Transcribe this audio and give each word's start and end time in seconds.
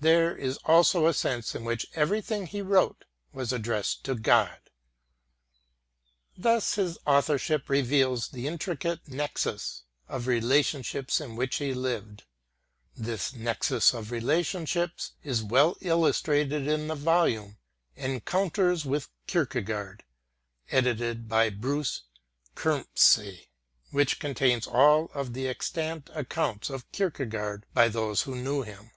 There 0.00 0.36
is 0.36 0.58
also 0.58 1.08
a 1.08 1.12
sense 1.12 1.56
in 1.56 1.64
which 1.64 1.88
everything 1.92 2.46
he 2.46 2.62
wrote 2.62 3.04
was 3.32 3.52
addressed 3.52 4.04
to 4.04 4.14
God. 4.14 4.60
Thus 6.36 6.74
his 6.76 6.98
authorship 7.04 7.68
reveals 7.68 8.28
the 8.28 8.46
intricate 8.46 9.08
nexus 9.08 9.82
of 10.08 10.28
relationships 10.28 11.20
in 11.20 11.34
which 11.34 11.56
he 11.56 11.74
lived. 11.74 12.22
(This 12.96 13.34
nexus 13.34 13.92
of 13.92 14.12
relationships 14.12 15.14
is 15.24 15.42
well 15.42 15.76
illustrated 15.80 16.68
in 16.68 16.86
the 16.86 16.94
volume 16.94 17.58
Encounters 17.96 18.84
with 18.84 19.08
Kierkegaard, 19.26 20.04
edited 20.70 21.28
by 21.28 21.50
Bruce 21.50 22.02
Kirmmse, 22.54 23.48
which 23.90 24.20
contains 24.20 24.64
all 24.68 25.10
of 25.12 25.32
the 25.32 25.48
extant 25.48 26.08
accounts 26.14 26.70
of 26.70 26.88
Kierkegaard 26.92 27.66
by 27.74 27.88
those 27.88 28.22
who 28.22 28.36
knew 28.36 28.62
him.) 28.62 28.92